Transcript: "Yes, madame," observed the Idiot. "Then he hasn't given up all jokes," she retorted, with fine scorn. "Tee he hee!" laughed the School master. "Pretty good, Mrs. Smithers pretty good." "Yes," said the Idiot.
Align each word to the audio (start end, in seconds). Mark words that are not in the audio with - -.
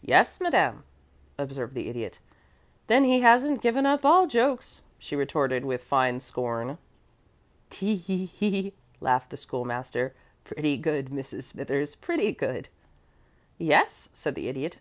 "Yes, 0.00 0.40
madame," 0.40 0.82
observed 1.36 1.74
the 1.74 1.90
Idiot. 1.90 2.18
"Then 2.86 3.04
he 3.04 3.20
hasn't 3.20 3.60
given 3.60 3.84
up 3.84 4.02
all 4.02 4.26
jokes," 4.26 4.80
she 4.98 5.14
retorted, 5.14 5.62
with 5.66 5.84
fine 5.84 6.20
scorn. 6.20 6.78
"Tee 7.68 7.96
he 7.96 8.24
hee!" 8.24 8.72
laughed 9.02 9.28
the 9.28 9.36
School 9.36 9.66
master. 9.66 10.14
"Pretty 10.42 10.78
good, 10.78 11.08
Mrs. 11.10 11.42
Smithers 11.52 11.96
pretty 11.96 12.32
good." 12.32 12.70
"Yes," 13.58 14.08
said 14.14 14.34
the 14.34 14.48
Idiot. 14.48 14.78